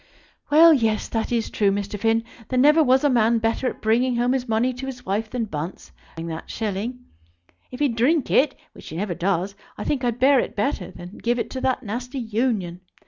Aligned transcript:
Well, 0.49 0.73
yes; 0.73 1.07
that 1.09 1.31
is 1.31 1.51
true, 1.51 1.69
Mr. 1.69 1.99
Finn. 1.99 2.23
There 2.49 2.57
never 2.57 2.81
was 2.83 3.03
a 3.03 3.07
man 3.09 3.37
better 3.37 3.67
at 3.67 3.83
bringing 3.83 4.15
home 4.15 4.31
his 4.33 4.47
money 4.49 4.73
to 4.73 4.87
his 4.87 5.05
wife 5.05 5.29
than 5.29 5.45
Bunce, 5.45 5.91
barring 6.15 6.25
that 6.29 6.49
shilling. 6.49 7.05
If 7.69 7.81
he'd 7.81 7.95
drink 7.95 8.31
it, 8.31 8.55
which 8.73 8.89
he 8.89 8.97
never 8.97 9.13
does, 9.13 9.53
I 9.77 9.83
think 9.83 10.03
I'd 10.03 10.17
bear 10.19 10.39
it 10.39 10.55
better 10.55 10.89
than 10.89 11.19
give 11.19 11.37
it 11.37 11.51
to 11.51 11.61
that 11.61 11.83
nasty 11.83 12.17
Union. 12.17 12.81